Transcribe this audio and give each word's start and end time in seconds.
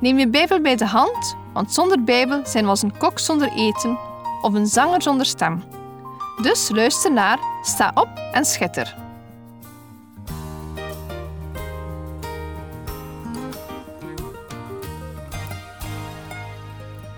Neem 0.00 0.18
je 0.18 0.28
Bijbel 0.28 0.60
bij 0.60 0.76
de 0.76 0.86
hand, 0.86 1.36
want 1.52 1.72
zonder 1.72 2.04
Bijbel 2.04 2.46
zijn 2.46 2.64
we 2.64 2.70
als 2.70 2.82
een 2.82 2.96
kok 2.96 3.18
zonder 3.18 3.52
eten 3.52 3.98
of 4.42 4.54
een 4.54 4.66
zanger 4.66 5.02
zonder 5.02 5.26
stem. 5.26 5.62
Dus 6.42 6.68
luister 6.68 7.12
naar, 7.12 7.38
sta 7.62 7.90
op 7.94 8.08
en 8.32 8.44
schitter. 8.44 8.96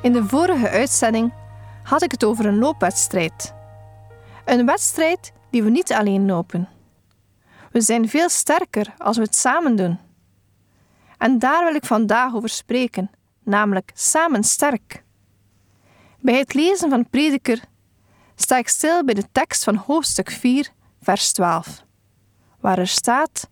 In 0.03 0.13
de 0.13 0.25
vorige 0.25 0.69
uitzending 0.69 1.33
had 1.83 2.03
ik 2.03 2.11
het 2.11 2.25
over 2.25 2.47
een 2.47 2.59
loopwedstrijd. 2.59 3.55
Een 4.45 4.67
wedstrijd 4.67 5.33
die 5.51 5.63
we 5.63 5.71
niet 5.71 5.93
alleen 5.93 6.27
lopen. 6.27 6.69
We 7.73 7.81
zijn 7.81 8.09
veel 8.09 8.29
sterker 8.29 8.95
als 8.99 9.17
we 9.17 9.23
het 9.23 9.37
samen 9.37 9.77
doen. 9.77 9.99
En 11.23 11.39
daar 11.39 11.65
wil 11.65 11.75
ik 11.75 11.85
vandaag 11.85 12.35
over 12.35 12.49
spreken, 12.49 13.11
namelijk 13.45 13.91
samen 13.95 14.45
sterk. 14.45 15.05
Bij 16.21 16.39
het 16.39 16.55
lezen 16.55 16.91
van 16.91 17.09
Prediker 17.11 17.61
sta 18.35 18.57
ik 18.57 18.69
stil 18.69 19.05
bij 19.05 19.15
de 19.15 19.25
tekst 19.33 19.65
van 19.65 19.75
hoofdstuk 19.75 20.31
4, 20.31 20.69
vers 21.03 21.33
12, 21.33 21.85
waar 22.61 22.79
er 22.79 22.89
staat: 22.89 23.49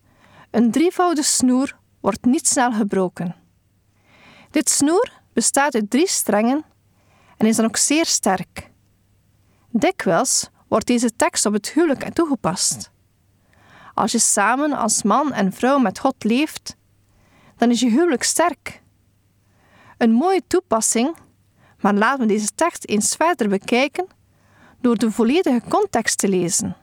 Een 0.49 0.71
drievoudige 0.71 1.27
snoer 1.27 1.77
wordt 1.99 2.25
niet 2.25 2.47
snel 2.47 2.71
gebroken. 2.71 3.35
Dit 4.49 4.69
snoer 4.69 5.11
bestaat 5.33 5.75
uit 5.75 5.89
drie 5.89 6.07
strengen 6.07 6.63
en 7.37 7.47
is 7.47 7.55
dan 7.55 7.65
ook 7.65 7.77
zeer 7.77 8.05
sterk. 8.05 8.71
Dikwijls 9.69 10.49
wordt 10.67 10.87
deze 10.87 11.15
tekst 11.15 11.45
op 11.45 11.53
het 11.53 11.71
huwelijk 11.71 12.13
toegepast. 12.13 12.91
Als 13.93 14.11
je 14.11 14.19
samen 14.19 14.71
als 14.71 15.03
man 15.03 15.33
en 15.33 15.53
vrouw 15.53 15.79
met 15.79 15.99
God 15.99 16.23
leeft, 16.23 16.79
dan 17.61 17.71
is 17.71 17.79
je 17.79 17.89
huwelijk 17.89 18.23
sterk. 18.23 18.81
Een 19.97 20.11
mooie 20.11 20.41
toepassing, 20.47 21.15
maar 21.79 21.93
laten 21.93 22.19
we 22.19 22.25
deze 22.25 22.49
tekst 22.55 22.85
eens 22.85 23.15
verder 23.15 23.49
bekijken 23.49 24.07
door 24.79 24.97
de 24.97 25.11
volledige 25.11 25.61
context 25.69 26.17
te 26.17 26.27
lezen. 26.27 26.75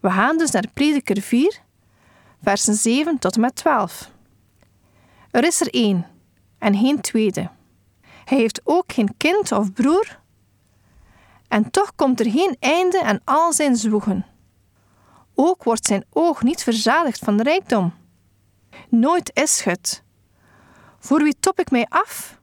We 0.00 0.10
gaan 0.10 0.38
dus 0.38 0.50
naar 0.50 0.64
Prediker 0.74 1.22
4, 1.22 1.60
versen 2.42 2.74
7 2.74 3.18
tot 3.18 3.34
en 3.34 3.40
met 3.40 3.54
12. 3.54 4.10
Er 5.30 5.44
is 5.44 5.60
er 5.60 5.68
één 5.74 6.06
en 6.58 6.76
geen 6.76 7.00
tweede. 7.00 7.50
Hij 8.24 8.38
heeft 8.38 8.60
ook 8.64 8.92
geen 8.92 9.16
kind 9.16 9.52
of 9.52 9.72
broer. 9.72 10.20
En 11.48 11.70
toch 11.70 11.94
komt 11.94 12.20
er 12.20 12.30
geen 12.30 12.56
einde 12.60 13.02
aan 13.02 13.20
al 13.24 13.52
zijn 13.52 13.76
zwoegen. 13.76 14.26
Ook 15.34 15.64
wordt 15.64 15.86
zijn 15.86 16.04
oog 16.10 16.42
niet 16.42 16.62
verzadigd 16.62 17.18
van 17.18 17.40
rijkdom. 17.40 18.02
Nooit 18.88 19.30
is 19.34 19.64
het. 19.64 20.02
Voor 20.98 21.22
wie 21.22 21.36
top 21.40 21.58
ik 21.58 21.70
mij 21.70 21.86
af? 21.88 22.40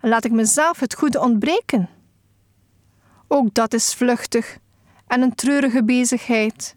Laat 0.00 0.24
ik 0.24 0.32
mezelf 0.32 0.80
het 0.80 0.94
goede 0.94 1.20
ontbreken? 1.20 1.88
Ook 3.28 3.54
dat 3.54 3.72
is 3.72 3.94
vluchtig 3.94 4.58
en 5.06 5.22
een 5.22 5.34
treurige 5.34 5.84
bezigheid. 5.84 6.76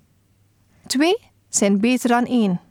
Twee 0.87 1.17
zijn 1.49 1.79
beter 1.79 2.09
dan 2.09 2.25
één. 2.25 2.61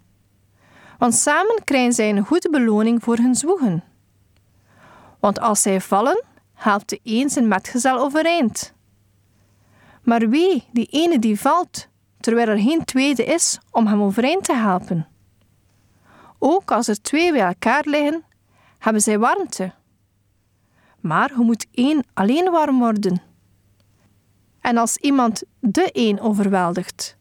Want 0.98 1.14
samen 1.14 1.64
krijgen 1.64 1.92
zij 1.92 2.10
een 2.10 2.24
goede 2.24 2.50
beloning 2.50 3.02
voor 3.02 3.16
hun 3.16 3.34
zwoegen. 3.34 3.84
Want 5.20 5.40
als 5.40 5.62
zij 5.62 5.80
vallen, 5.80 6.24
helpt 6.54 6.88
de 6.88 7.00
een 7.02 7.30
zijn 7.30 7.48
metgezel 7.48 7.98
overeind. 7.98 8.72
Maar 10.02 10.28
wie 10.28 10.64
die 10.72 10.86
ene 10.90 11.18
die 11.18 11.40
valt, 11.40 11.88
terwijl 12.20 12.48
er 12.48 12.58
geen 12.58 12.84
tweede 12.84 13.24
is 13.24 13.58
om 13.70 13.86
hem 13.86 14.02
overeind 14.02 14.44
te 14.44 14.54
helpen? 14.54 15.06
Ook 16.38 16.70
als 16.70 16.88
er 16.88 17.02
twee 17.02 17.32
bij 17.32 17.40
elkaar 17.46 17.82
liggen, 17.86 18.24
hebben 18.78 19.02
zij 19.02 19.18
warmte. 19.18 19.72
Maar 21.00 21.32
hoe 21.32 21.44
moet 21.44 21.66
één 21.70 22.04
alleen 22.14 22.50
warm 22.50 22.78
worden? 22.78 23.22
En 24.60 24.76
als 24.76 24.96
iemand 24.96 25.42
de 25.60 25.88
een 25.92 26.20
overweldigt, 26.20 27.16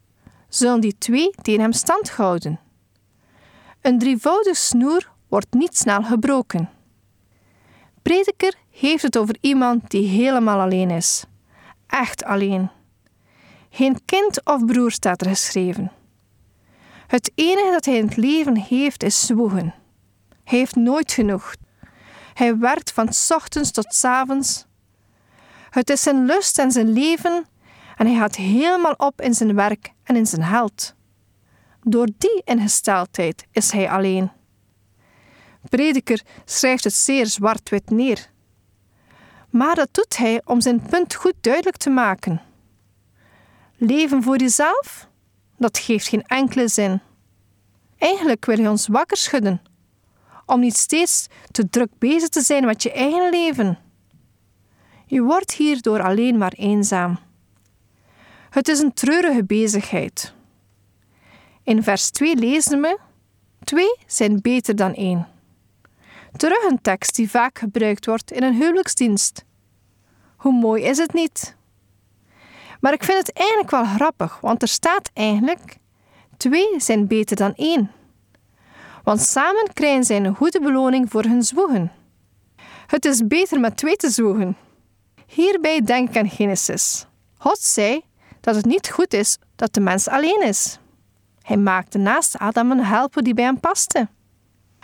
zullen 0.50 0.82
die 0.82 0.98
twee 0.98 1.30
tegen 1.42 1.62
hem 1.62 1.72
stand 1.72 2.10
houden. 2.10 2.60
Een 3.82 4.00
drievoudig 4.00 4.58
snoer 4.58 5.12
wordt 5.28 5.54
niet 5.54 5.78
snel 5.78 6.04
gebroken. 6.04 6.70
Prediker 8.02 8.54
heeft 8.70 9.04
het 9.04 9.18
over 9.18 9.38
iemand 9.42 9.90
die 9.90 10.08
helemaal 10.08 10.60
alleen 10.60 10.92
is. 10.92 11.26
Echt 11.88 12.24
alleen. 12.24 12.70
Geen 13.70 14.06
kind 14.06 14.46
of 14.46 14.66
broer 14.66 14.92
staat 14.92 15.22
er 15.22 15.28
geschreven. 15.28 15.92
Het 17.08 17.32
enige 17.36 17.72
dat 17.72 17.86
hij 17.86 17.98
in 17.98 18.06
het 18.06 18.18
leven 18.18 18.58
heeft 18.58 19.04
is 19.04 19.26
zwoegen. 19.26 19.74
Hij 20.44 20.58
heeft 20.58 20.76
nooit 20.76 21.12
genoeg. 21.12 21.56
Hij 22.34 22.58
werkt 22.58 22.92
van 22.92 23.10
ochtends 23.30 23.72
tot 23.72 24.04
avonds. 24.04 24.66
Het 25.70 25.90
is 25.90 26.02
zijn 26.02 26.26
lust 26.26 26.60
en 26.60 26.72
zijn 26.72 26.94
leven 26.94 27.46
en 27.98 28.08
hij 28.08 28.16
gaat 28.16 28.36
helemaal 28.36 28.94
op 28.94 29.22
in 29.22 29.34
zijn 29.34 29.56
werk 29.56 29.92
en 30.04 30.16
in 30.16 30.26
zijn 30.26 30.44
held. 30.44 30.96
Door 31.82 32.10
die 32.18 32.42
ingesteldheid 32.44 33.46
is 33.52 33.72
hij 33.72 33.90
alleen. 33.90 34.32
Prediker 35.70 36.22
schrijft 36.46 36.84
het 36.84 36.94
zeer 36.94 37.26
zwart-wit 37.26 37.90
neer. 37.90 38.30
Maar 39.50 39.76
dat 39.76 39.90
doet 39.92 40.18
hij 40.18 40.42
om 40.46 40.62
zijn 40.62 40.82
punt 40.82 41.16
goed 41.16 41.34
duidelijk 41.42 41.78
te 41.78 41.90
maken. 41.90 42.42
Leven 43.78 44.24
voor 44.24 44.38
jezelf? 44.38 45.10
Dat 45.58 45.78
geeft 45.78 46.08
geen 46.08 46.24
enkele 46.24 46.68
zin. 46.68 47.02
Eigenlijk 47.98 48.46
wil 48.46 48.58
hij 48.58 48.68
ons 48.68 48.88
wakker 48.88 49.18
schudden, 49.18 49.62
om 50.46 50.60
niet 50.60 50.78
steeds 50.78 51.28
te 51.52 51.70
druk 51.70 51.90
bezig 51.98 52.30
te 52.30 52.42
zijn 52.42 52.66
met 52.66 52.84
je 52.84 52.92
eigen 52.92 53.30
leven. 53.30 53.80
Je 55.06 55.22
wordt 55.22 55.52
hierdoor 55.52 56.02
alleen 56.02 56.38
maar 56.38 56.54
eenzaam. 56.54 57.20
Het 58.50 58.68
is 58.68 58.80
een 58.80 58.94
treurige 58.94 59.44
bezigheid. 59.44 60.34
In 61.64 61.84
vers 61.84 62.10
2 62.10 62.36
lezen 62.36 62.82
we: 62.82 63.00
Twee 63.64 63.98
zijn 64.06 64.42
beter 64.42 64.76
dan 64.76 64.94
één. 64.94 65.28
Terug 66.36 66.64
een 66.64 66.82
tekst 66.82 67.16
die 67.16 67.30
vaak 67.30 67.60
gebruikt 67.60 68.06
wordt 68.06 68.32
in 68.32 68.44
een 68.44 68.54
huwelijksdienst. 68.54 69.46
Hoe 70.36 70.54
mooi 70.54 70.84
is 70.84 70.98
het 70.98 71.14
niet? 71.14 71.56
Maar 72.80 72.94
ik 72.94 73.04
vind 73.04 73.18
het 73.18 73.34
eigenlijk 73.34 73.72
wel 73.72 73.86
grappig, 73.86 74.40
want 74.42 74.62
er 74.62 74.68
staat 74.68 75.10
eigenlijk: 75.14 75.78
twee 76.38 76.68
zijn 76.78 77.08
beter 77.08 77.36
dan 77.36 77.54
één. 77.56 77.92
Want 79.04 79.22
samen 79.22 79.74
krijgen 79.74 80.04
zij 80.04 80.18
een 80.18 80.36
goede 80.36 80.60
beloning 80.60 81.10
voor 81.12 81.24
hun 81.24 81.44
zwoegen. 81.44 81.92
Het 82.88 83.06
is 83.06 83.28
beter 83.28 83.60
met 83.60 83.78
twee 83.78 83.96
te 83.96 84.10
zwoegen. 84.10 84.58
Hierbij 85.28 85.82
denk 85.82 86.10
ik 86.10 86.18
aan 86.18 86.30
Genesis. 86.30 87.06
God 87.38 87.60
zei 87.60 88.02
dat 88.42 88.56
het 88.56 88.66
niet 88.66 88.90
goed 88.90 89.14
is 89.14 89.38
dat 89.56 89.74
de 89.74 89.80
mens 89.80 90.08
alleen 90.08 90.44
is. 90.44 90.80
Hij 91.42 91.58
maakte 91.58 91.98
naast 91.98 92.38
Adam 92.38 92.72
een 92.72 92.84
helper 92.84 93.24
die 93.24 93.34
bij 93.34 93.44
hem 93.44 93.60
paste. 93.60 94.08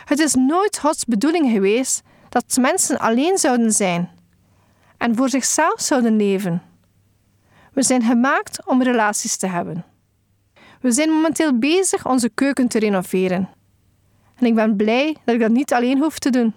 Het 0.04 0.18
is 0.18 0.34
nooit 0.34 0.78
Gods 0.78 1.04
bedoeling 1.04 1.50
geweest 1.50 2.02
dat 2.28 2.56
mensen 2.60 2.98
alleen 2.98 3.38
zouden 3.38 3.72
zijn 3.72 4.10
en 4.98 5.16
voor 5.16 5.28
zichzelf 5.28 5.80
zouden 5.80 6.16
leven. 6.16 6.62
We 7.74 7.82
zijn 7.82 8.02
gemaakt 8.02 8.66
om 8.66 8.82
relaties 8.82 9.36
te 9.36 9.46
hebben. 9.46 9.84
We 10.80 10.92
zijn 10.92 11.10
momenteel 11.10 11.58
bezig 11.58 12.06
onze 12.06 12.30
keuken 12.34 12.68
te 12.68 12.78
renoveren. 12.78 13.48
En 14.34 14.46
ik 14.46 14.54
ben 14.54 14.76
blij 14.76 15.16
dat 15.24 15.34
ik 15.34 15.40
dat 15.40 15.50
niet 15.50 15.72
alleen 15.72 15.98
hoef 15.98 16.18
te 16.18 16.30
doen. 16.30 16.54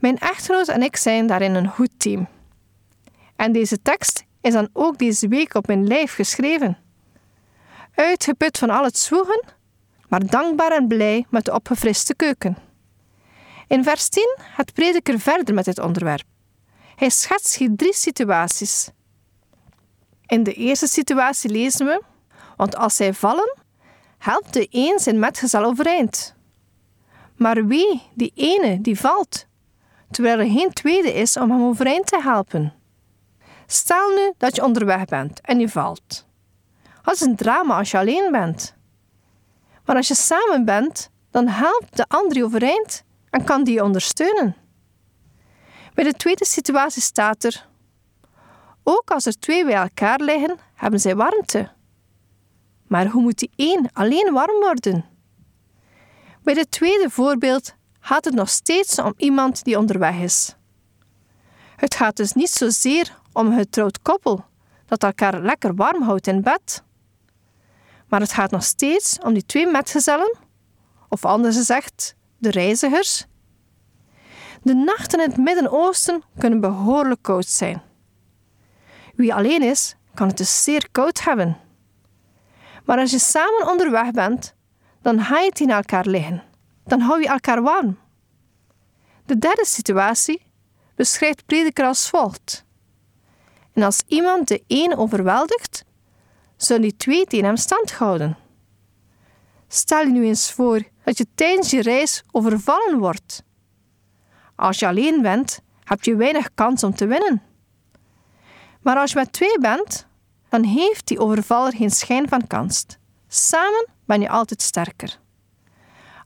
Mijn 0.00 0.18
echtgenoot 0.18 0.68
en 0.68 0.82
ik 0.82 0.96
zijn 0.96 1.26
daarin 1.26 1.54
een 1.54 1.68
goed 1.68 1.90
team. 1.96 2.28
En 3.36 3.52
deze 3.52 3.82
tekst 3.82 4.24
is 4.40 4.52
dan 4.52 4.68
ook 4.72 4.98
deze 4.98 5.28
week 5.28 5.54
op 5.54 5.66
mijn 5.66 5.86
lijf 5.86 6.14
geschreven. 6.14 6.78
Uitgeput 7.94 8.58
van 8.58 8.70
al 8.70 8.84
het 8.84 8.98
zwoegen, 8.98 9.44
maar 10.08 10.26
dankbaar 10.26 10.72
en 10.72 10.88
blij 10.88 11.26
met 11.30 11.44
de 11.44 11.54
opgefriste 11.54 12.14
keuken. 12.14 12.56
In 13.66 13.84
vers 13.84 14.08
10 14.08 14.36
gaat 14.38 14.72
prediker 14.72 15.20
verder 15.20 15.54
met 15.54 15.64
dit 15.64 15.78
onderwerp. 15.78 16.26
Hij 16.96 17.10
schetst 17.10 17.56
hier 17.56 17.70
drie 17.76 17.94
situaties. 17.94 18.90
In 20.28 20.42
de 20.42 20.52
eerste 20.52 20.86
situatie 20.86 21.50
lezen 21.50 21.86
we: 21.86 22.02
Want 22.56 22.76
als 22.76 22.96
zij 22.96 23.14
vallen, 23.14 23.56
helpt 24.18 24.52
de 24.52 24.66
een 24.70 24.98
zijn 24.98 25.18
metgezel 25.18 25.64
overeind. 25.64 26.34
Maar 27.36 27.66
wie 27.66 28.02
die 28.14 28.32
ene 28.34 28.80
die 28.80 29.00
valt, 29.00 29.46
terwijl 30.10 30.38
er 30.38 30.50
geen 30.50 30.72
tweede 30.72 31.12
is 31.12 31.36
om 31.36 31.50
hem 31.50 31.62
overeind 31.62 32.06
te 32.06 32.20
helpen? 32.22 32.74
Stel 33.66 34.08
nu 34.14 34.32
dat 34.38 34.56
je 34.56 34.64
onderweg 34.64 35.04
bent 35.04 35.40
en 35.40 35.60
je 35.60 35.68
valt. 35.68 36.26
Dat 37.02 37.14
is 37.14 37.20
een 37.20 37.36
drama 37.36 37.78
als 37.78 37.90
je 37.90 37.98
alleen 37.98 38.30
bent. 38.30 38.74
Maar 39.84 39.96
als 39.96 40.08
je 40.08 40.14
samen 40.14 40.64
bent, 40.64 41.10
dan 41.30 41.48
helpt 41.48 41.96
de 41.96 42.04
ander 42.08 42.36
je 42.36 42.44
overeind 42.44 43.04
en 43.30 43.44
kan 43.44 43.64
die 43.64 43.74
je 43.74 43.82
ondersteunen. 43.82 44.56
Bij 45.94 46.04
de 46.04 46.12
tweede 46.12 46.44
situatie 46.44 47.02
staat 47.02 47.44
er: 47.44 47.67
Ook 48.90 49.10
als 49.10 49.26
er 49.26 49.38
twee 49.38 49.64
bij 49.64 49.74
elkaar 49.74 50.20
liggen, 50.20 50.58
hebben 50.74 51.00
zij 51.00 51.16
warmte. 51.16 51.70
Maar 52.86 53.06
hoe 53.06 53.22
moet 53.22 53.38
die 53.38 53.50
één 53.56 53.90
alleen 53.92 54.32
warm 54.32 54.60
worden? 54.60 55.04
Bij 56.42 56.54
het 56.54 56.70
tweede 56.70 57.10
voorbeeld 57.10 57.74
gaat 58.00 58.24
het 58.24 58.34
nog 58.34 58.48
steeds 58.48 58.98
om 58.98 59.14
iemand 59.16 59.64
die 59.64 59.78
onderweg 59.78 60.18
is. 60.18 60.56
Het 61.76 61.94
gaat 61.94 62.16
dus 62.16 62.32
niet 62.32 62.50
zozeer 62.50 63.18
om 63.32 63.46
een 63.46 63.58
getrouwd 63.58 64.02
koppel 64.02 64.44
dat 64.86 65.02
elkaar 65.02 65.40
lekker 65.42 65.74
warm 65.74 66.02
houdt 66.02 66.26
in 66.26 66.42
bed. 66.42 66.82
Maar 68.06 68.20
het 68.20 68.32
gaat 68.32 68.50
nog 68.50 68.64
steeds 68.64 69.18
om 69.18 69.32
die 69.32 69.46
twee 69.46 69.66
metgezellen, 69.66 70.36
of 71.08 71.24
anders 71.24 71.56
gezegd, 71.56 72.14
de 72.38 72.50
reizigers. 72.50 73.26
De 74.62 74.74
nachten 74.74 75.20
in 75.20 75.28
het 75.28 75.38
Midden-Oosten 75.38 76.22
kunnen 76.38 76.60
behoorlijk 76.60 77.22
koud 77.22 77.46
zijn. 77.46 77.86
Wie 79.18 79.34
alleen 79.34 79.62
is, 79.62 79.96
kan 80.14 80.28
het 80.28 80.36
dus 80.36 80.62
zeer 80.62 80.88
koud 80.92 81.24
hebben. 81.24 81.56
Maar 82.84 82.98
als 82.98 83.10
je 83.10 83.18
samen 83.18 83.68
onderweg 83.68 84.10
bent, 84.10 84.54
dan 85.02 85.20
ga 85.20 85.38
je 85.38 85.50
tegen 85.50 85.74
elkaar 85.74 86.06
liggen. 86.06 86.42
Dan 86.84 87.00
hou 87.00 87.20
je 87.20 87.28
elkaar 87.28 87.62
warm. 87.62 87.98
De 89.26 89.38
derde 89.38 89.66
situatie 89.66 90.42
beschrijft 90.94 91.46
prediker 91.46 91.86
als 91.86 92.08
volgt. 92.08 92.64
En 93.72 93.82
als 93.82 94.02
iemand 94.06 94.48
de 94.48 94.62
een 94.66 94.96
overweldigt, 94.96 95.84
zullen 96.56 96.82
die 96.82 96.96
twee 96.96 97.24
tegen 97.24 97.46
hem 97.46 97.56
stand 97.56 97.92
houden. 97.92 98.36
Stel 99.68 100.00
je 100.00 100.10
nu 100.10 100.24
eens 100.24 100.52
voor 100.52 100.82
dat 101.04 101.18
je 101.18 101.26
tijdens 101.34 101.70
je 101.70 101.82
reis 101.82 102.22
overvallen 102.30 102.98
wordt. 102.98 103.42
Als 104.56 104.78
je 104.78 104.86
alleen 104.86 105.22
bent, 105.22 105.60
heb 105.84 106.04
je 106.04 106.16
weinig 106.16 106.54
kans 106.54 106.84
om 106.84 106.94
te 106.94 107.06
winnen. 107.06 107.47
Maar 108.80 108.96
als 108.96 109.12
je 109.12 109.18
met 109.18 109.32
twee 109.32 109.58
bent, 109.60 110.06
dan 110.48 110.64
heeft 110.64 111.06
die 111.06 111.18
overvaller 111.18 111.72
geen 111.72 111.90
schijn 111.90 112.28
van 112.28 112.46
kans. 112.46 112.86
Samen 113.28 113.86
ben 114.04 114.20
je 114.20 114.28
altijd 114.28 114.62
sterker. 114.62 115.18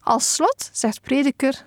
Als 0.01 0.35
slot 0.35 0.71
zegt 0.73 1.01
prediker: 1.01 1.67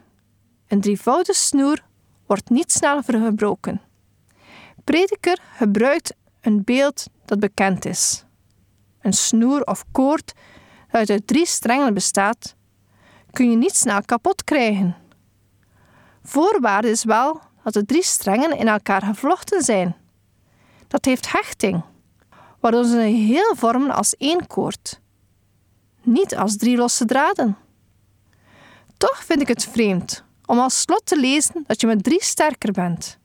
een 0.68 0.82
drievoudige 0.82 1.34
snoer 1.34 1.84
wordt 2.26 2.50
niet 2.50 2.72
snel 2.72 3.04
verbroken. 3.04 3.82
Prediker 4.84 5.40
gebruikt 5.58 6.14
een 6.42 6.64
beeld 6.64 7.08
dat 7.26 7.40
bekend 7.40 7.86
is. 7.86 8.24
Een 9.02 9.14
snoer 9.14 9.62
of 9.62 9.84
koord 9.92 10.34
dat 10.92 11.10
uit 11.10 11.28
drie 11.28 11.46
strengen 11.46 11.94
bestaat, 11.94 12.56
kun 13.32 13.50
je 13.50 13.58
niet 13.58 13.76
snel 13.78 14.02
kapot 14.02 14.44
krijgen. 14.44 14.96
Voorwaarde 16.24 16.90
is 16.90 17.04
wel 17.04 17.42
dat 17.64 17.74
de 17.74 17.86
drie 17.86 18.04
strengen 18.04 18.58
in 18.58 18.68
elkaar 18.68 19.02
gevlochten 19.02 19.62
zijn. 19.62 19.96
Dat 20.96 21.06
heeft 21.06 21.32
hechting, 21.32 21.84
waardoor 22.60 22.84
ze 22.84 22.98
een 22.98 23.16
heel 23.16 23.56
vormen 23.56 23.92
als 23.92 24.16
één 24.16 24.48
koord, 24.48 25.00
niet 26.02 26.36
als 26.36 26.58
drie 26.58 26.78
losse 26.78 27.06
draden. 27.06 27.58
Toch 28.98 29.24
vind 29.26 29.42
ik 29.42 29.48
het 29.48 29.66
vreemd 29.66 30.24
om 30.46 30.60
als 30.60 30.82
slot 30.82 31.06
te 31.06 31.20
lezen 31.20 31.64
dat 31.68 31.82
je 31.82 31.88
met 31.88 32.04
drie 32.04 32.24
sterker 32.24 32.72
bent. 32.72 33.18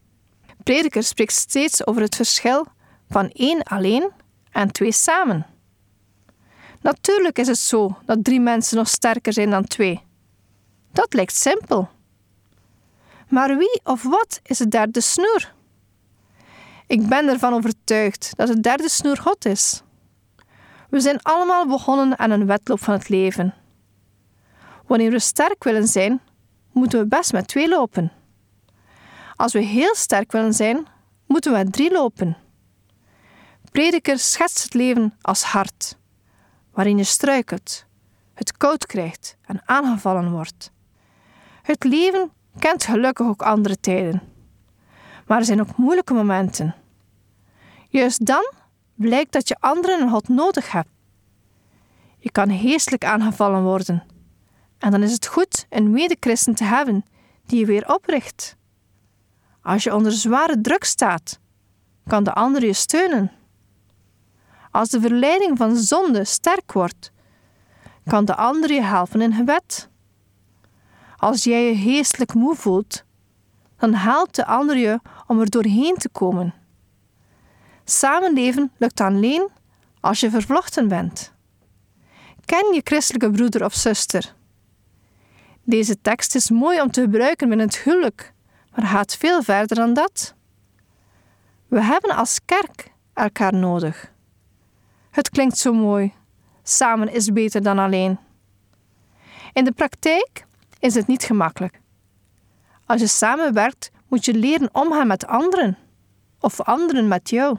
Prediker 0.63 1.03
spreekt 1.03 1.33
steeds 1.33 1.87
over 1.87 2.03
het 2.03 2.17
verschil 2.17 2.67
van 3.09 3.31
één 3.31 3.63
alleen 3.63 4.11
en 4.51 4.73
twee 4.73 4.93
samen. 4.93 5.47
Natuurlijk 6.81 7.39
is 7.39 7.47
het 7.47 7.59
zo 7.59 7.99
dat 8.05 8.25
drie 8.25 8.41
mensen 8.41 8.77
nog 8.77 8.89
sterker 8.89 9.33
zijn 9.33 9.51
dan 9.51 9.65
twee. 9.65 10.01
Dat 10.93 11.15
lijkt 11.15 11.35
simpel. 11.35 11.89
Maar 13.29 13.57
wie 13.57 13.81
of 13.85 14.03
wat 14.03 14.41
is 14.43 14.59
de 14.59 14.69
derde 14.69 15.01
snoer? 15.01 15.59
Ik 16.91 17.09
ben 17.09 17.29
ervan 17.29 17.53
overtuigd 17.53 18.33
dat 18.37 18.47
de 18.47 18.61
derde 18.61 18.89
snoer 18.89 19.17
God 19.17 19.45
is. 19.45 19.83
We 20.89 21.01
zijn 21.01 21.23
allemaal 21.23 21.67
begonnen 21.67 22.19
aan 22.19 22.31
een 22.31 22.47
wedloop 22.47 22.81
van 22.81 22.95
het 22.95 23.09
leven. 23.09 23.55
Wanneer 24.87 25.11
we 25.11 25.19
sterk 25.19 25.65
willen 25.65 25.87
zijn, 25.87 26.21
moeten 26.73 26.99
we 26.99 27.07
best 27.07 27.33
met 27.33 27.49
twee 27.49 27.69
lopen. 27.69 28.13
Als 29.37 29.53
we 29.53 29.61
heel 29.61 29.95
sterk 29.95 30.33
willen 30.33 30.53
zijn, 30.53 30.87
moeten 31.27 31.53
we 31.53 31.59
met 31.59 31.73
drie 31.73 31.93
lopen. 31.93 32.37
Prediker 33.73 34.19
schetst 34.19 34.63
het 34.63 34.75
leven 34.75 35.15
als 35.21 35.43
hard, 35.43 35.97
waarin 36.73 36.97
je 36.97 37.05
struikelt, 37.05 37.85
het 38.35 38.57
koud 38.57 38.87
krijgt 38.87 39.37
en 39.47 39.63
aangevallen 39.65 40.31
wordt. 40.31 40.71
Het 41.63 41.85
leven 41.85 42.31
kent 42.59 42.85
gelukkig 42.85 43.27
ook 43.27 43.43
andere 43.43 43.81
tijden. 43.81 44.30
Maar 45.31 45.39
er 45.39 45.45
zijn 45.45 45.61
ook 45.61 45.77
moeilijke 45.77 46.15
momenten. 46.15 46.75
Juist 47.89 48.27
dan 48.27 48.53
blijkt 48.95 49.33
dat 49.33 49.49
je 49.49 49.57
anderen 49.61 50.01
een 50.01 50.11
God 50.11 50.29
nodig 50.29 50.73
hebt. 50.73 50.89
Je 52.19 52.31
kan 52.31 52.59
geestelijk 52.59 53.05
aangevallen 53.05 53.63
worden. 53.63 54.03
En 54.79 54.91
dan 54.91 55.03
is 55.03 55.13
het 55.13 55.27
goed 55.27 55.67
een 55.69 55.91
medechristen 55.91 56.55
te 56.55 56.65
hebben 56.65 57.05
die 57.47 57.59
je 57.59 57.67
weer 57.67 57.95
opricht. 57.95 58.57
Als 59.63 59.83
je 59.83 59.95
onder 59.95 60.13
zware 60.13 60.61
druk 60.61 60.85
staat, 60.85 61.39
kan 62.07 62.25
de 62.25 62.33
ander 62.33 62.65
je 62.65 62.73
steunen. 62.73 63.33
Als 64.71 64.89
de 64.89 65.01
verleiding 65.01 65.59
van 65.59 65.77
zonde 65.77 66.25
sterk 66.25 66.73
wordt, 66.73 67.13
kan 68.07 68.25
de 68.25 68.35
ander 68.35 68.73
je 68.73 68.83
helpen 68.83 69.21
in 69.21 69.33
gebed. 69.33 69.89
Als 71.17 71.45
jij 71.45 71.65
je 71.65 71.77
geestelijk 71.77 72.35
moe 72.35 72.55
voelt, 72.55 73.05
dan 73.81 73.95
helpt 73.95 74.35
de 74.35 74.47
ander 74.47 74.77
je 74.77 75.01
om 75.31 75.41
er 75.41 75.51
doorheen 75.51 75.97
te 75.97 76.09
komen. 76.09 76.55
Samenleven 77.85 78.73
lukt 78.77 79.01
alleen 79.01 79.49
als 80.01 80.21
je 80.21 80.31
vervlochten 80.31 80.89
bent. 80.89 81.33
Ken 82.45 82.75
je 82.75 82.81
christelijke 82.85 83.31
broeder 83.31 83.65
of 83.65 83.75
zuster. 83.75 84.35
Deze 85.63 86.01
tekst 86.01 86.35
is 86.35 86.51
mooi 86.51 86.81
om 86.81 86.91
te 86.91 87.01
gebruiken 87.01 87.49
met 87.49 87.59
het 87.59 87.79
huwelijk, 87.79 88.33
maar 88.75 88.87
gaat 88.87 89.17
veel 89.17 89.43
verder 89.43 89.77
dan 89.77 89.95
dat. 89.95 90.35
We 91.69 91.83
hebben 91.83 92.17
als 92.17 92.41
kerk 92.45 92.93
elkaar 93.15 93.55
nodig. 93.55 94.13
Het 95.11 95.31
klinkt 95.31 95.59
zo 95.59 95.73
mooi. 95.73 96.13
Samen 96.63 97.13
is 97.13 97.33
beter 97.33 97.63
dan 97.63 97.79
alleen. 97.79 98.19
In 99.53 99.65
de 99.65 99.73
praktijk 99.73 100.47
is 100.79 100.95
het 100.95 101.07
niet 101.07 101.23
gemakkelijk. 101.23 101.81
Als 102.87 103.01
je 103.01 103.07
samenwerkt, 103.07 103.91
moet 104.11 104.25
je 104.25 104.35
leren 104.35 104.69
omgaan 104.73 105.07
met 105.07 105.27
anderen 105.27 105.79
of 106.41 106.61
anderen 106.61 107.09
met 107.09 107.31
jou. 107.31 107.57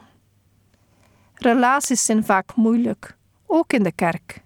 Relaties 1.34 2.04
zijn 2.04 2.24
vaak 2.24 2.54
moeilijk, 2.54 3.16
ook 3.46 3.72
in 3.72 3.82
de 3.82 3.92
kerk. 3.92 4.42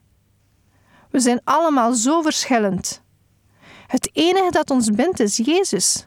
We 1.11 1.21
zijn 1.21 1.41
allemaal 1.45 1.93
zo 1.93 2.23
verschillend. 2.23 3.03
Het 3.87 4.11
enige 4.13 4.51
dat 4.51 4.71
ons 4.71 4.91
bindt 4.91 5.21
is 5.21 5.37
Jezus. 5.37 6.07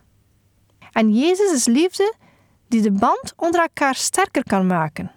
En 0.92 1.14
Jezus 1.14 1.52
is 1.52 1.66
liefde 1.66 2.16
die 2.68 2.82
de 2.82 2.92
band 2.92 3.34
onder 3.36 3.62
elkaar 3.62 3.96
sterker 3.96 4.44
kan 4.44 4.68
maken. 4.68 5.12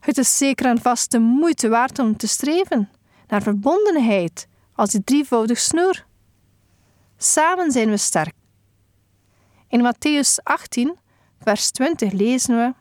Het 0.00 0.18
is 0.18 0.36
zeker 0.36 0.66
en 0.66 0.80
vast 0.80 1.10
de 1.10 1.18
moeite 1.18 1.68
waard 1.68 1.98
om 1.98 2.16
te 2.16 2.26
streven 2.26 2.90
naar 3.26 3.42
verbondenheid 3.42 4.46
als 4.74 4.90
die 4.90 5.04
drievoudig 5.04 5.58
snoer. 5.58 6.04
Samen 7.16 7.70
zijn 7.70 7.90
we 7.90 7.96
sterk. 7.96 8.41
In 9.72 9.80
Matthäus 9.80 10.38
18, 10.42 10.98
vers 11.40 11.70
20 11.70 12.12
lezen 12.12 12.56
we: 12.56 12.74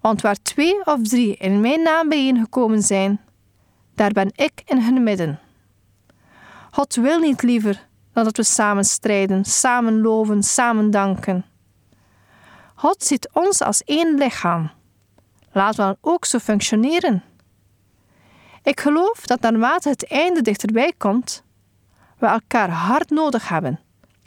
Want 0.00 0.20
waar 0.20 0.36
twee 0.42 0.86
of 0.86 1.02
drie 1.02 1.36
in 1.36 1.60
mijn 1.60 1.82
naam 1.82 2.08
bijeengekomen 2.08 2.82
zijn, 2.82 3.20
daar 3.94 4.10
ben 4.10 4.30
ik 4.34 4.62
in 4.64 4.80
hun 4.80 5.02
midden. 5.02 5.40
God 6.70 6.94
wil 6.94 7.18
niet 7.18 7.42
liever 7.42 7.86
dan 8.12 8.24
dat 8.24 8.36
we 8.36 8.42
samen 8.42 8.84
strijden, 8.84 9.44
samen 9.44 10.00
loven, 10.00 10.42
samen 10.42 10.90
danken. 10.90 11.44
God 12.74 13.04
ziet 13.04 13.28
ons 13.32 13.62
als 13.62 13.82
één 13.82 14.14
lichaam. 14.14 14.70
Laten 15.52 15.76
we 15.76 15.82
dan 15.82 16.12
ook 16.12 16.24
zo 16.24 16.38
functioneren. 16.38 17.22
Ik 18.62 18.80
geloof 18.80 19.26
dat 19.26 19.40
naarmate 19.40 19.88
het 19.88 20.10
einde 20.10 20.42
dichterbij 20.42 20.92
komt, 20.98 21.42
we 22.18 22.26
elkaar 22.26 22.70
hard 22.70 23.10
nodig 23.10 23.48
hebben. 23.48 23.80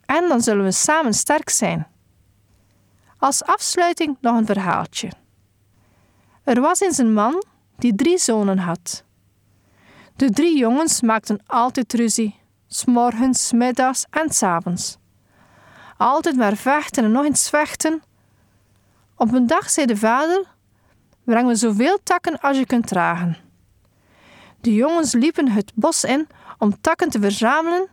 En 0.10 0.28
dan 0.28 0.42
zullen 0.42 0.64
we 0.64 0.72
samen 0.72 1.14
sterk 1.14 1.50
zijn. 1.50 1.88
Als 3.18 3.44
afsluiting 3.44 4.18
nog 4.22 4.38
een 4.38 4.46
verhaaltje. 4.46 5.12
Er 6.44 6.62
was 6.62 6.80
eens 6.80 6.98
een 6.98 7.14
man 7.14 7.44
die 7.78 7.96
drie 7.96 8.18
zonen 8.18 8.58
had. 8.58 9.04
De 10.16 10.32
drie 10.32 10.58
jongens 10.58 11.02
maakten 11.02 11.40
altijd 11.46 11.94
ruzie, 11.94 12.40
s'morgens, 12.68 13.52
middags 13.52 14.06
en 14.10 14.30
s'avonds. 14.30 14.98
Altijd 15.98 16.36
maar 16.36 16.56
vechten 16.56 17.04
en 17.04 17.12
nog 17.12 17.26
eens 17.26 17.50
vechten. 17.50 18.02
Op 19.16 19.34
een 19.34 19.48
dag 19.48 19.70
zei 19.70 19.86
de 19.86 19.98
vader: 19.98 20.46
Breng 21.24 21.48
me 21.48 21.56
zoveel 21.56 22.00
takken 22.04 22.40
als 22.40 22.58
je 22.58 22.66
kunt 22.66 22.88
dragen. 22.88 23.38
De 24.62 24.74
jongens 24.74 25.14
liepen 25.14 25.52
het 25.52 25.72
bos 25.76 26.04
in 26.04 26.28
om 26.58 26.82
takken 26.82 27.10
te 27.10 27.20
verzamelen 27.20 27.88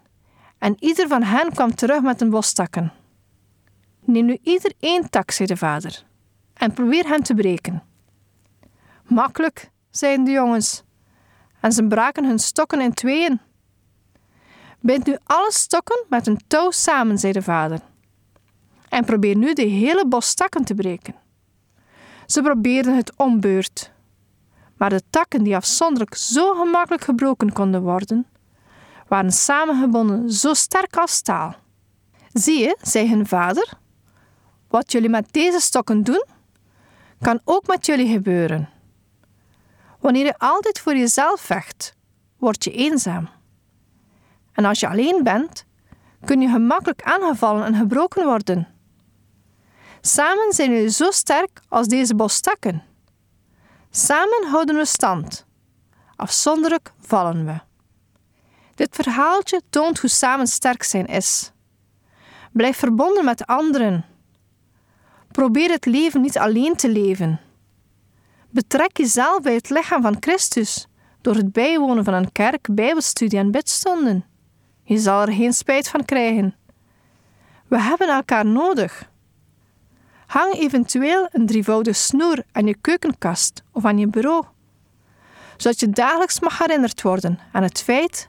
en 0.58 0.76
ieder 0.78 1.08
van 1.08 1.22
hen 1.22 1.52
kwam 1.52 1.74
terug 1.74 2.02
met 2.02 2.20
een 2.20 2.30
bos 2.30 2.52
takken. 2.52 2.92
Neem 4.04 4.24
nu 4.24 4.38
ieder 4.42 4.72
één 4.80 5.10
tak, 5.10 5.30
zei 5.30 5.48
de 5.48 5.56
vader, 5.56 6.04
en 6.54 6.72
probeer 6.72 7.06
hem 7.06 7.22
te 7.22 7.34
breken. 7.34 7.82
Makkelijk, 9.04 9.70
zeiden 9.90 10.24
de 10.24 10.30
jongens, 10.30 10.82
en 11.60 11.72
ze 11.72 11.86
braken 11.86 12.24
hun 12.24 12.38
stokken 12.38 12.80
in 12.80 12.94
tweeën. 12.94 13.40
Bind 14.80 15.06
nu 15.06 15.16
alle 15.24 15.52
stokken 15.52 16.04
met 16.08 16.26
een 16.26 16.40
touw 16.46 16.70
samen, 16.70 17.18
zei 17.18 17.32
de 17.32 17.42
vader, 17.42 17.80
en 18.88 19.04
probeer 19.04 19.36
nu 19.36 19.52
de 19.52 19.62
hele 19.62 20.06
bos 20.06 20.34
takken 20.34 20.64
te 20.64 20.74
breken. 20.74 21.14
Ze 22.26 22.42
probeerden 22.42 22.96
het 22.96 23.16
ombeurt, 23.16 23.92
maar 24.76 24.90
de 24.90 25.02
takken 25.10 25.42
die 25.42 25.56
afzonderlijk 25.56 26.14
zo 26.14 26.54
gemakkelijk 26.54 27.04
gebroken 27.04 27.52
konden 27.52 27.82
worden, 27.82 28.26
waren 29.08 29.32
samengebonden 29.32 30.30
zo 30.30 30.54
sterk 30.54 30.96
als 30.96 31.12
staal. 31.12 31.54
Zie 32.32 32.58
je, 32.58 32.76
zei 32.82 33.08
hun 33.08 33.26
vader, 33.26 33.72
wat 34.68 34.92
jullie 34.92 35.08
met 35.08 35.32
deze 35.32 35.60
stokken 35.60 36.02
doen, 36.02 36.24
kan 37.20 37.40
ook 37.44 37.66
met 37.66 37.86
jullie 37.86 38.12
gebeuren. 38.12 38.68
Wanneer 40.00 40.24
je 40.24 40.38
altijd 40.38 40.80
voor 40.80 40.96
jezelf 40.96 41.40
vecht, 41.40 41.94
word 42.38 42.64
je 42.64 42.70
eenzaam. 42.70 43.28
En 44.52 44.64
als 44.64 44.80
je 44.80 44.88
alleen 44.88 45.22
bent, 45.22 45.64
kun 46.24 46.40
je 46.40 46.48
gemakkelijk 46.48 47.02
aangevallen 47.02 47.64
en 47.64 47.74
gebroken 47.74 48.24
worden. 48.24 48.68
Samen 50.00 50.52
zijn 50.52 50.70
jullie 50.70 50.90
zo 50.90 51.10
sterk 51.10 51.60
als 51.68 51.86
deze 51.86 52.14
bostakken. 52.14 52.82
Samen 53.90 54.46
houden 54.46 54.76
we 54.76 54.84
stand. 54.84 55.46
Afzonderlijk 56.16 56.92
vallen 56.98 57.44
we. 57.44 57.60
Dit 58.76 58.94
verhaaltje 58.94 59.60
toont 59.70 59.98
hoe 59.98 60.10
samen 60.10 60.46
sterk 60.46 60.82
zijn 60.82 61.06
is. 61.06 61.52
Blijf 62.52 62.76
verbonden 62.76 63.24
met 63.24 63.46
anderen. 63.46 64.04
Probeer 65.30 65.70
het 65.70 65.86
leven 65.86 66.20
niet 66.20 66.38
alleen 66.38 66.74
te 66.74 66.88
leven. 66.88 67.40
Betrek 68.50 68.96
jezelf 68.96 69.40
bij 69.40 69.54
het 69.54 69.70
lichaam 69.70 70.02
van 70.02 70.16
Christus 70.20 70.86
door 71.20 71.34
het 71.34 71.52
bijwonen 71.52 72.04
van 72.04 72.14
een 72.14 72.32
kerk, 72.32 72.74
bijbelstudie 72.74 73.38
en 73.38 73.50
bidstonden. 73.50 74.24
Je 74.82 74.98
zal 74.98 75.20
er 75.20 75.32
geen 75.32 75.52
spijt 75.52 75.88
van 75.88 76.04
krijgen. 76.04 76.54
We 77.68 77.80
hebben 77.80 78.08
elkaar 78.08 78.46
nodig. 78.46 79.10
Hang 80.26 80.54
eventueel 80.54 81.28
een 81.32 81.46
drievoudige 81.46 81.98
snoer 81.98 82.42
aan 82.52 82.66
je 82.66 82.76
keukenkast 82.80 83.62
of 83.72 83.84
aan 83.84 83.98
je 83.98 84.06
bureau, 84.06 84.44
zodat 85.56 85.80
je 85.80 85.90
dagelijks 85.90 86.40
mag 86.40 86.58
herinnerd 86.58 87.02
worden 87.02 87.38
aan 87.52 87.62
het 87.62 87.82
feit 87.82 88.28